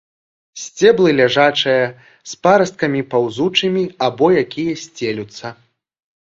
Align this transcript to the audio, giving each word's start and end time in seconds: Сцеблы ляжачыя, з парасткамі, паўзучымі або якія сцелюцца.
Сцеблы 0.61 1.09
ляжачыя, 1.17 1.83
з 2.31 2.39
парасткамі, 2.47 3.01
паўзучымі 3.13 3.83
або 4.07 4.31
якія 4.45 4.73
сцелюцца. 4.87 5.47